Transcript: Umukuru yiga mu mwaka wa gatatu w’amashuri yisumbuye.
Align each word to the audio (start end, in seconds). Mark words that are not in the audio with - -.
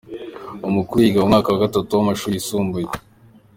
Umukuru 0.67 0.99
yiga 1.01 1.19
mu 1.21 1.29
mwaka 1.31 1.47
wa 1.49 1.63
gatatu 1.65 1.89
w’amashuri 1.93 2.35
yisumbuye. 2.37 2.87